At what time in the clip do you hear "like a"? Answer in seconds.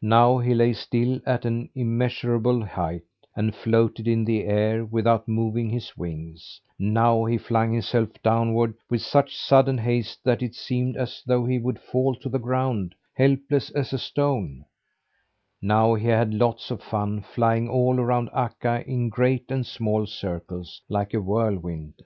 20.88-21.20